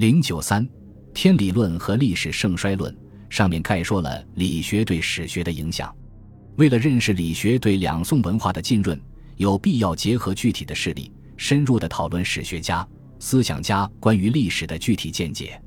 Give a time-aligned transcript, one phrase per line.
[0.00, 0.66] 零九三，
[1.12, 2.96] 天理论和历史盛衰论
[3.28, 5.94] 上面概说了理学对史学的影响。
[6.56, 8.98] 为了认识理学对两宋文化的浸润，
[9.36, 15.60] 有必要结合具体的事例，深入的讨论史学家、思想家关于历史的具体见解。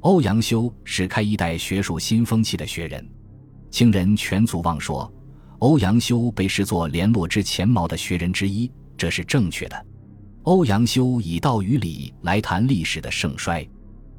[0.00, 3.02] 欧阳修是开一代学术新风气的学人。
[3.70, 5.10] 清人全祖望说，
[5.60, 9.86] 欧阳修被视作联络之前茅的学人之一，这是正确的。
[10.44, 13.68] 欧阳修以道与理来谈历史的盛衰，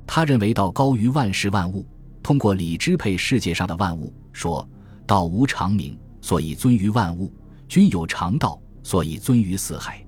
[0.05, 1.85] 他认为道高于万事万物，
[2.21, 4.67] 通过理支配世界上的万物，说
[5.07, 5.97] 道无常名。
[6.23, 7.33] 所以尊于万物，
[7.67, 10.05] 均有常道，所以尊于四海。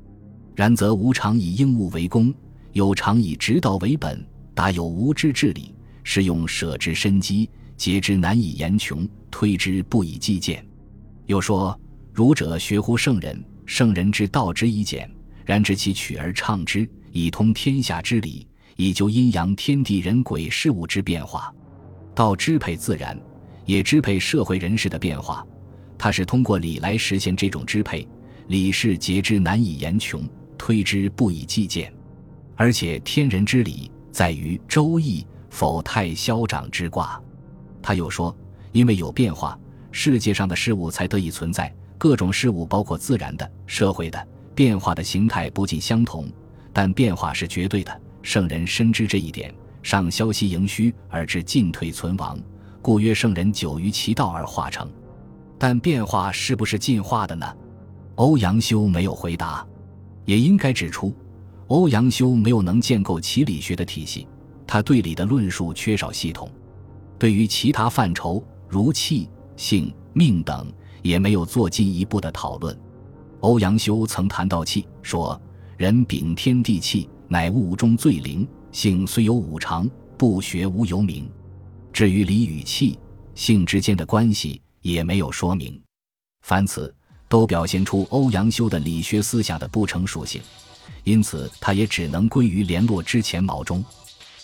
[0.54, 2.32] 然则无常以应物为功，
[2.74, 4.24] 有常以直道为本，
[4.54, 5.74] 达有无知治理，
[6.04, 10.64] 是用舍之深机，节之难以言穷，推之不以计见。
[11.26, 11.76] 又说：
[12.14, 15.10] 儒者学乎圣人，圣人之道之以简，
[15.46, 21.54] 然知其取而畅之，以通天下之理，以究阴阳天地人鬼事物之变化。
[22.16, 23.20] 道支配自然，
[23.66, 25.46] 也支配社会人士的变化。
[25.98, 28.08] 他是通过理来实现这种支配，
[28.48, 31.94] 理是节之难以言穷，推之不以计见，
[32.56, 37.22] 而且天人之理在于《周易》否太消长之卦。
[37.82, 38.36] 他又说，
[38.72, 39.58] 因为有变化，
[39.92, 41.74] 世界上的事物才得以存在。
[41.98, 46.28] 各种事物，包括自然的、社会的变化的形态不尽相同，
[46.72, 48.02] 但变化是绝对的。
[48.22, 52.40] 圣人深知这一点，上消息盈虚而至进退存亡，
[52.82, 54.90] 故曰圣人久于其道而化成。
[55.58, 57.46] 但变化是不是进化的呢？
[58.16, 59.66] 欧阳修没有回答。
[60.26, 61.14] 也应该指出，
[61.68, 64.26] 欧阳修没有能建构其理学的体系，
[64.66, 66.50] 他对理的论述缺少系统。
[67.20, 72.78] 对于其他范畴如气、性、命等，也没有做进一步的讨论。
[73.44, 75.40] 欧阳修曾谈到气，说
[75.76, 78.48] ：“人禀天地气，乃物中最灵。
[78.72, 81.30] 性虽有五常，不学无由名。
[81.92, 82.98] 至于理与气、
[83.36, 85.82] 性之间的关系。”也没有说明，
[86.42, 86.94] 凡此
[87.30, 90.42] 都表现出欧阳修的理学思想的不成熟性，
[91.06, 93.82] 因此他也只能归于联络之前毛中。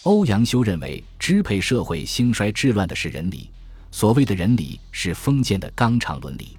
[0.04, 3.50] 欧阳修认为，支配社会兴衰治乱的是人理，
[3.92, 6.58] 所谓的人理是封建的纲常伦理。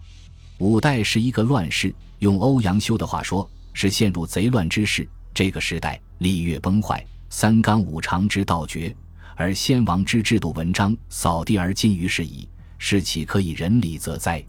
[0.60, 5.08] 五代是一个乱世，用欧阳修的话说，是陷入贼乱之势。
[5.32, 8.94] 这个时代礼乐崩坏，三纲五常之道绝，
[9.36, 12.46] 而先王之制度文章扫地而尽于是矣。
[12.76, 14.44] 是岂可以人理则哉？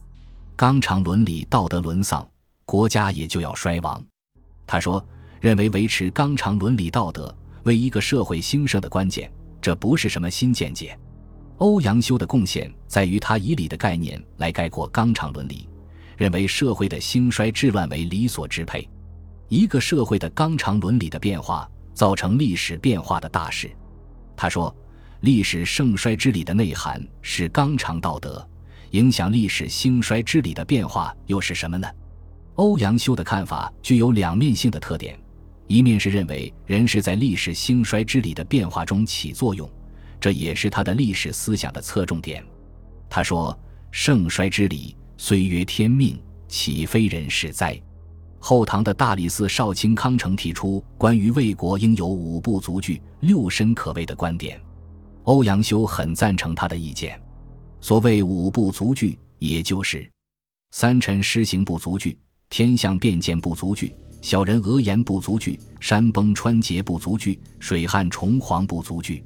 [0.57, 2.27] 纲常伦理道德沦丧，
[2.65, 4.03] 国家也就要衰亡。
[4.67, 5.05] 他说
[5.39, 7.33] ：“认为维持纲常伦理道德
[7.63, 10.97] 为一个社会兴盛的关键，这不是什么新见解。”
[11.59, 15.69] 欧阳修的贡献在于他以理的概念来概括纲常伦理，
[16.21, 18.87] 认为社会的兴衰治乱为理所支配。
[19.47, 23.71] 一个社会的纲常伦理的变化，造成历史变化的大事。
[24.37, 24.75] 他说。
[25.21, 28.43] 历史盛衰之理的内涵是纲常道德，
[28.89, 31.87] 影响历史兴衰之理的变化又是什么呢？
[32.55, 35.15] 欧阳修的看法具有两面性的特点：
[35.67, 39.69] 一面是认为人是在历史兴衰之理的变化中起作用，
[40.19, 42.43] 这也是他的历史思想的侧重点。
[43.07, 43.55] 他说
[43.93, 47.79] ：“盛衰之理，虽曰天命，岂非人事哉？”
[48.41, 54.59] 后唐的大理寺少卿康成提出关于魏国应有五部足具、六身可畏的观点。
[55.25, 57.21] 欧阳修很赞成他的意见。
[57.81, 60.09] 所谓五不足惧，也就是
[60.71, 62.17] 三臣施行不足惧，
[62.49, 69.23] 天象变见不足惧，小人讹言不足惧，山崩川竭不足惧，水旱虫蝗不足惧。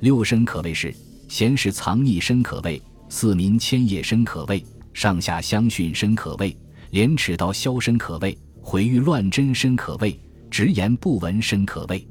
[0.00, 0.92] 六身可谓是：
[1.28, 4.64] 贤士藏匿深可畏，四民迁业深可畏，
[4.98, 6.58] 上下相训深可畏，
[6.90, 10.18] 廉耻道消深可畏，毁誉乱真深可畏，
[10.50, 12.04] 直言不闻深可畏。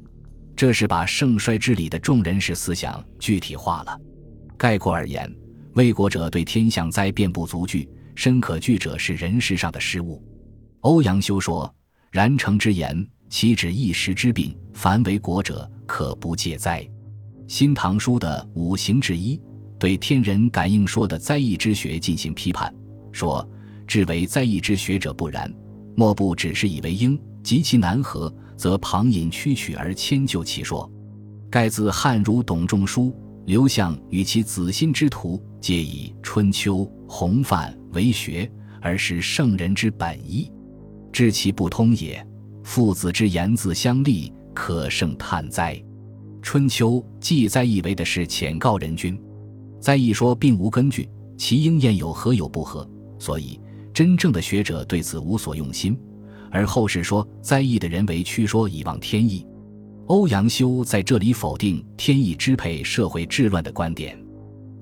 [0.56, 4.00] 这是把盛衰之理的众人事思想具体化了。
[4.56, 5.30] 概括而言，
[5.74, 10.24] 魏国者对天象灾变不足惧，深可惧者是人事上的失误。
[10.80, 11.70] 欧阳修说
[12.10, 14.56] ：“然诚之言，岂止一时之病？
[14.72, 16.88] 凡为国者，可不戒灾。”
[17.46, 19.38] 新唐书的五行之一
[19.78, 22.74] 对天人感应说的灾异之学进行批判，
[23.18, 23.46] 说
[23.86, 25.52] ：“至为灾异之学者不然，
[25.96, 30.90] 莫不只是以为应，及其难合。”则旁引曲曲而迁就其说，
[31.48, 33.14] 盖自汉儒董仲舒、
[33.46, 38.50] 刘向与其子心之徒，皆以《春秋》洪范为学，
[38.80, 40.50] 而是圣人之本意，
[41.12, 42.26] 知其不通也。
[42.64, 45.76] 父子之言自相立，可胜叹哉！
[46.42, 49.16] 《春秋》记载意为的是浅告人君，
[49.80, 52.84] 在一说并无根据，其应验有何有不合，
[53.18, 53.60] 所以
[53.92, 55.98] 真正的学者对此无所用心。
[56.50, 59.46] 而后世说灾异的人为曲说以望天意，
[60.06, 64.18] 欧阳修在这里否定天意支配社会治乱的观点，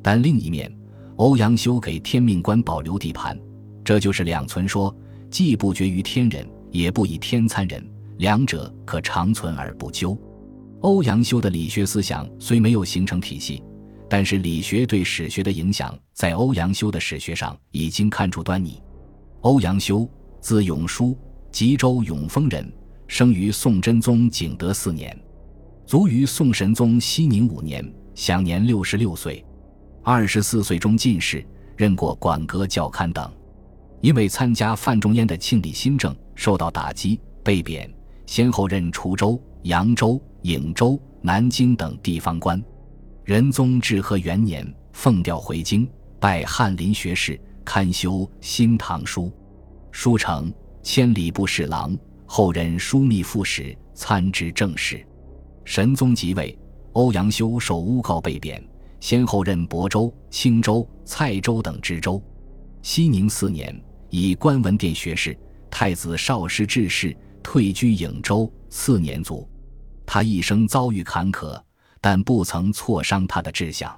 [0.00, 0.72] 但另一面，
[1.16, 3.36] 欧阳修给天命观保留地盘，
[3.84, 4.94] 这就是两存说，
[5.28, 7.84] 既不绝于天人，也不以天参人，
[8.18, 10.16] 两者可长存而不究。
[10.82, 13.60] 欧阳修的理学思想虽没有形成体系，
[14.08, 18.80] 但是理学对史学的影响，在欧阳修的史学上已经看出端倪。
[19.40, 20.08] 欧阳修，
[20.40, 21.16] 字永叔，
[21.50, 22.72] 吉州永丰人。
[23.08, 25.16] 生于宋真宗景德四年，
[25.86, 29.44] 卒于宋神宗熙宁五年，享年六十六岁。
[30.02, 33.32] 二十四岁中进士，任过馆阁校勘等。
[34.00, 37.88] 因为参加范仲淹的庆历新政，受到打击，被贬，
[38.26, 42.60] 先后任滁州、扬州、颍州、南京等地方官。
[43.26, 45.84] 仁宗至和元年，奉调回京，
[46.20, 49.24] 拜翰林学士，刊修《新唐书》，
[49.90, 51.98] 书成，千里部侍郎。
[52.24, 55.04] 后任枢密副使，参知政事。
[55.64, 56.56] 神宗即位，
[56.92, 58.64] 欧阳修受诬告被贬，
[59.00, 62.22] 先后任亳州、青州、蔡州等知州。
[62.80, 63.76] 熙宁四年，
[64.08, 65.36] 以官文殿学士、
[65.68, 68.48] 太子少师致仕，退居颍州。
[68.68, 69.48] 次年卒。
[70.06, 71.60] 他一生遭遇坎坷，
[72.08, 73.92] 但不曾挫伤他的志向。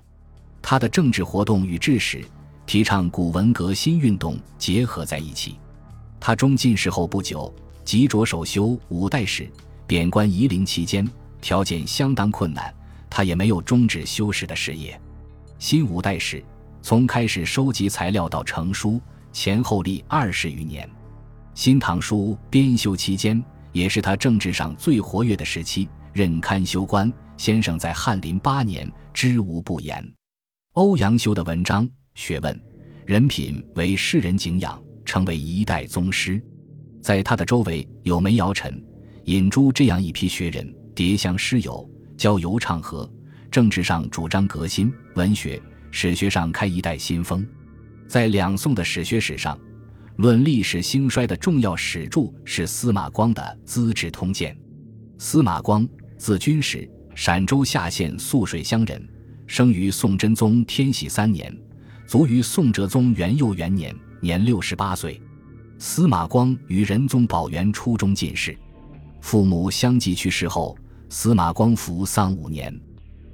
[0.62, 2.24] 他的政治活动与治史、
[2.64, 5.58] 提倡古文革新运动结合在一起。
[6.18, 7.54] 他中进士后不久。
[7.84, 9.46] 即着手修五代史，
[9.86, 11.06] 贬官夷陵期间，
[11.42, 12.74] 条件相当困难，
[13.10, 14.98] 他也没有终止修史的事业。
[15.58, 16.42] 新五代史
[16.80, 18.98] 从开始收集材料到成书，
[19.34, 20.88] 前后历二十余年。
[21.54, 25.86] 新唐书编修期间，也是他政治上最活跃的时期。
[26.14, 30.04] 任刊修官，先生在翰林八年，知无不言。
[30.72, 32.60] 欧阳修的文章、学问、
[33.06, 36.42] 人品为世人敬仰，成为一代宗师。
[37.00, 38.84] 在他的周围有梅尧臣、
[39.24, 43.08] 尹洙这样一批学人，叠相师友，交游唱和。
[43.52, 45.62] 政治上主张革新，文学、
[45.92, 47.46] 史学上开一代新风。
[48.08, 49.56] 在两宋的史学史上，
[50.16, 54.52] 论历史兴衰的重要史著是司马光的《资治通鉴》。
[55.18, 55.88] 司马光，
[56.18, 59.08] 字君实，陕州夏县涑水乡人，
[59.44, 61.52] 生于宋真宗天禧三年，
[62.06, 65.20] 卒于宋哲宗元佑元年，年六十八岁。
[65.80, 68.56] 司马光于仁宗宝元初中进士，
[69.20, 70.78] 父母相继去世后，
[71.08, 72.72] 司马光服丧五年。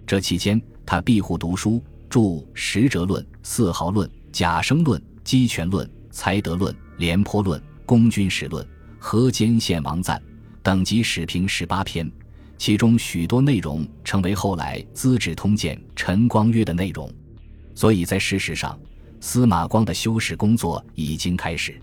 [0.07, 2.21] 这期间，他庇护读书，著
[2.55, 8.65] 《十哲论》《四号论》《贾生论》《鸡权论》《才德论》《廉颇论》《公君史论》
[8.99, 10.19] 《河间献王赞》
[10.63, 12.11] 等集史评十八篇，
[12.65, 17.13] 其中许多内容成为后来《资治通鉴》陈光约的内容。
[17.75, 18.81] 所以在事实上，
[19.21, 21.79] 司马光的修史工作已经开始。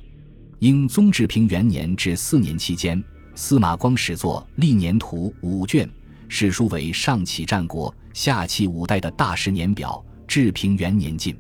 [0.57, 2.99] 英宗治平元年至四年期间，
[3.35, 5.87] 司马光始作《历年图》五卷，
[6.27, 10.03] 史书为上启战国、下启五代的大事年表。
[10.27, 11.39] 治平元年进，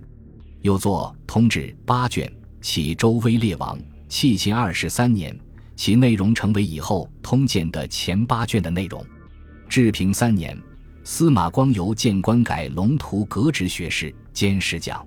[0.61, 3.75] 又作《通志》八卷，启周威烈王，
[4.07, 5.35] 弃秦二十三年，
[5.75, 9.03] 其内容成为以后《通鉴》的前八卷的内容。
[9.71, 10.61] 治平三年，
[11.05, 15.01] 司马光由谏官改龙图革职学士兼侍讲。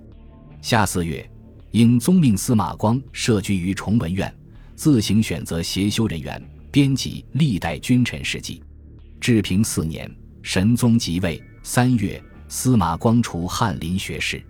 [0.59, 1.23] 夏四月。
[1.69, 4.33] 应宗命司马光设居于崇文院，
[4.75, 8.63] 自行选择协修人员，编辑历代君臣事迹。
[9.21, 10.09] 治平四年，
[10.41, 11.39] 神宗即位。
[11.61, 14.43] 三月，司马光除翰林学士。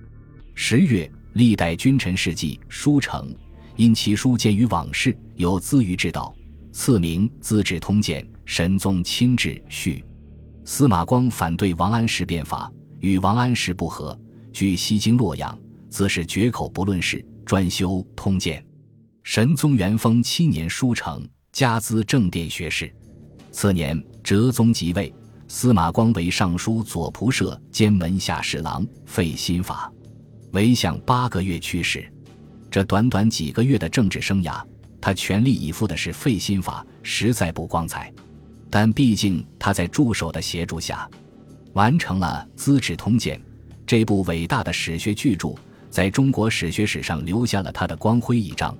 [0.53, 3.35] 十月，历代君臣事迹书成，
[3.75, 6.33] 因其书见于往事，有资于之道，
[6.71, 8.23] 赐名《资治通鉴》。
[8.45, 10.03] 神宗亲制序。
[10.63, 14.17] 司马光反对王安石变法，与王安石不和，
[14.53, 15.57] 据西京洛阳。
[15.89, 18.61] 自是绝口不论事，专修通鉴。
[19.23, 22.93] 神宗元丰七年书成，加资正殿学士。
[23.49, 25.13] 次年，哲宗即位，
[25.47, 29.89] 司马光为尚书左仆射兼门下侍郎，废新法，
[30.51, 32.11] 为相八个月去世。
[32.69, 34.61] 这短短几个月的政治生涯，
[34.99, 38.11] 他全力以赴的是废新法，实在不光彩。
[38.77, 41.09] 但毕竟他在助手的协助下，
[41.75, 43.39] 完成了《资治通鉴》
[43.87, 45.55] 这部伟大的史学巨著。
[45.89, 48.73] 在中国史学史上留下了他的光辉一章，《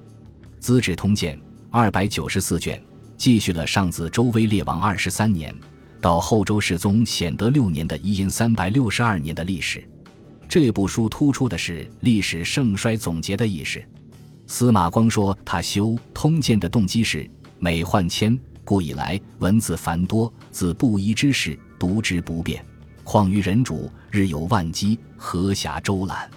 [0.60, 1.38] 资治通鉴》
[1.72, 2.84] 二百九十四卷，
[3.16, 5.56] 继续了上自周威烈王二十三年
[6.02, 9.82] 到后周世宗显德六年的一阴三百六十二年的历史。
[10.50, 13.82] 这部书突出的是历史盛衰总结的意识。
[14.46, 17.26] 司马光说，他修《通鉴》的动机是
[17.60, 22.66] 美换迁，故以来文字繁多，自布衣之事读之不便，
[23.04, 26.30] 况于人主日有万机，何暇周览？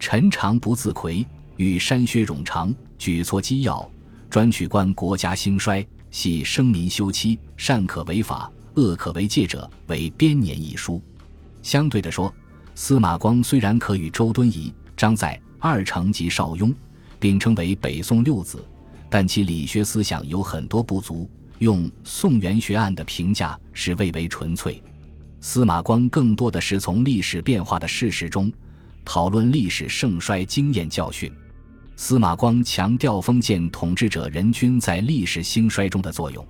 [0.00, 1.24] 臣常不自愧，
[1.56, 3.88] 与山薛冗长，举措机要，
[4.28, 11.00] 专取观国家兴衰，系生民休戚，善可为法，恶可为戒者为编年一书。
[11.62, 12.34] 相对的说，
[12.74, 16.74] 司马光虽然可与周敦颐、张载、二程及邵雍
[17.20, 18.64] 并称为北宋六子，
[19.08, 21.30] 但其理学思想有很多不足。
[21.60, 24.82] 用宋元学案的评价是未为纯粹。
[25.40, 28.52] 司马光更多的是从历史变化的事实中
[29.04, 31.30] 讨论历史盛衰经验教训。
[31.96, 36.46] 司马光强调封建统治者人均在历史兴衰中的作用。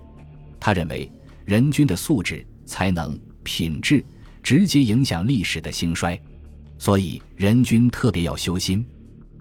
[0.61, 1.11] 他认为
[1.45, 4.05] 人均的素质、才能、品质
[4.45, 6.21] 直接影响历史的兴衰，
[6.79, 8.87] 所以人均特别要修心。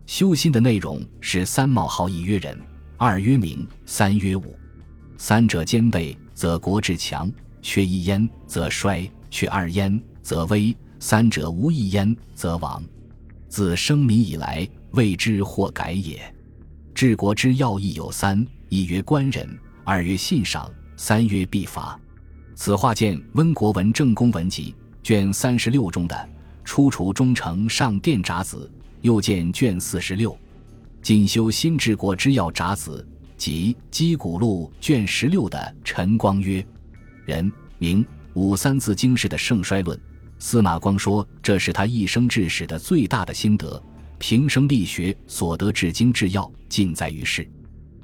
[0.08, 2.60] 修心的内容是三冒号一曰仁，
[2.98, 4.59] 二曰明，三曰武。
[5.22, 7.30] 三者兼备，则国志强；
[7.62, 9.08] 缺一焉，则衰。
[9.30, 12.82] 缺二焉，则危；三者无一焉，则亡。
[13.50, 16.22] 自生民以来，未知或改也。
[16.96, 19.46] 治国之要义有三：一曰官人，
[19.84, 22.00] 二曰信赏，三曰必罚。
[22.56, 24.74] 此话见《温国文正公文集》
[25.06, 26.16] 卷三十六中的
[26.64, 28.72] 《初除忠诚上殿札子》，
[29.02, 30.32] 又见卷四十六
[31.02, 33.06] 《进修新治国之要札子》
[33.40, 36.64] 即《击鼓录》卷十六的陈光曰
[37.26, 38.06] ：“人名。”
[38.36, 40.00] 五三字经式的盛衰论，
[40.38, 43.82] 司马光说这是他一生治史的最大的心得。
[44.20, 47.50] 平生力学所得至精至要，尽在于世。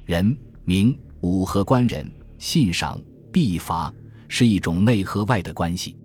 [0.04, 3.00] 人名武和官人信赏
[3.32, 3.92] 必罚，
[4.26, 5.96] 是一种内和外的关系。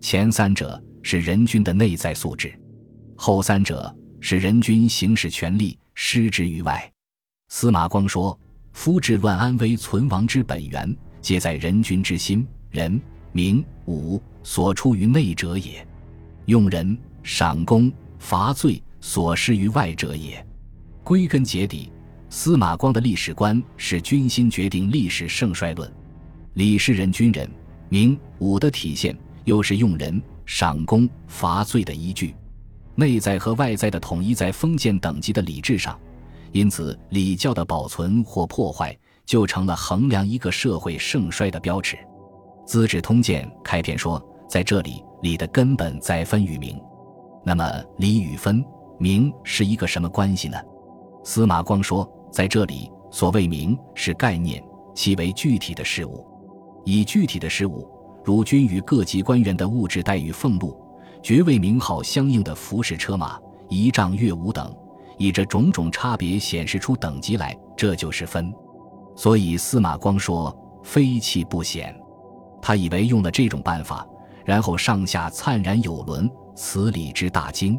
[0.00, 2.52] 前三者是人君的内在素质，
[3.16, 6.92] 后三者是人君行使权力失之于外。
[7.48, 8.38] 司马光说
[8.72, 12.46] ：“夫治乱安危存亡之本源，皆在人君之心。
[12.70, 13.00] 人。”
[13.34, 15.88] 民武所出于内者也，
[16.44, 20.46] 用人赏功罚罪所施于外者也。
[21.02, 21.90] 归根结底，
[22.28, 25.90] 司马光的历史观是君心决定历史盛衰论。
[26.52, 27.50] 李是人君人
[27.88, 32.34] 民武的体现，又是用人赏功罚罪的依据。
[32.94, 35.98] 内在和外在的统一在封建等级的礼制上，
[36.52, 41.96] 因此礼教的保存或破坏，就成了衡量一个社会盛衰的标尺。
[42.66, 46.80] 《资治通鉴》开篇说：“在这里，礼的根本在分与名。
[47.44, 47.64] 那么，
[47.96, 48.64] 礼与分、
[48.98, 50.58] 名是一个什么关系呢？”
[51.24, 54.62] 司马光说：“在这里，所谓名是概念，
[54.94, 56.26] 其为具体的事物。
[56.84, 57.88] 以具体的事物，
[58.24, 60.76] 如君与各级官员的物质待遇、俸禄、
[61.22, 64.74] 爵位、名号相应的服饰、车马、仪仗、乐舞等，
[65.18, 68.52] 以这种种差别显示出等级来，这就是分。
[69.14, 71.94] 所以，司马光说：‘非气不显。’”
[72.62, 74.06] 他以为用了这种办法，
[74.44, 77.78] 然后上下灿然有伦，此理之大经，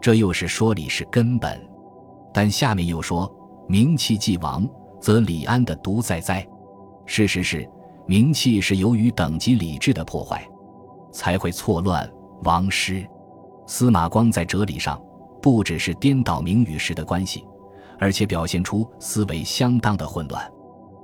[0.00, 1.60] 这又是说理是根本。
[2.32, 3.30] 但下面又说，
[3.66, 4.68] 名气既亡，
[5.00, 6.46] 则礼安的独在哉？
[7.06, 7.68] 事实是，
[8.06, 10.46] 名气是由于等级礼制的破坏，
[11.12, 12.08] 才会错乱
[12.44, 13.04] 亡失。
[13.66, 15.00] 司马光在哲理上
[15.42, 17.44] 不只是颠倒名与实的关系，
[17.98, 20.50] 而且表现出思维相当的混乱。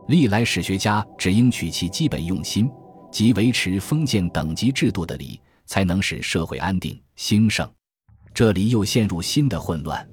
[0.08, 2.70] 历来史学家只应取其基本用心。
[3.08, 7.66] 即维持封建等级制度的礼，才能使社会安定兴盛。
[8.34, 10.06] 这里又陷入新的混乱。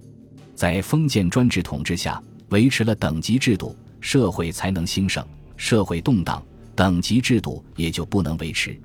[0.56, 5.22] 在封建专制统治下，维持了等级制度，社会才能兴盛；
[5.58, 6.42] 社会动荡，
[6.76, 8.80] 等级制度也就不能维持。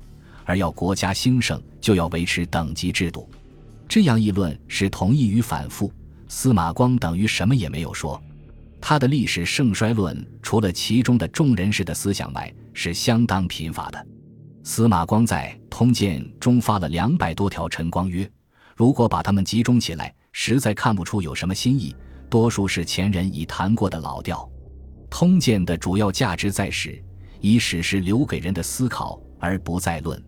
[0.45, 3.29] 而要国家兴盛，就要维持等级制度。
[3.89, 5.91] 这样议论是同意与反复。
[6.29, 8.21] 司马光等于什么也没有说。
[8.81, 14.07] 他的历史盛衰论，除了其中的众人士的思想外，是相当贫乏的。
[14.63, 18.31] 司马光在《通鉴》中发了两百多条陈光曰
[18.77, 21.97] ：“如果把它们集中起来，实在看不出有什么新意，
[22.29, 24.49] 多数是前人已谈过的老调。”
[25.11, 27.03] 《通鉴》的主要价值在史，
[27.41, 30.23] 以史实留给人的思考，而不在论。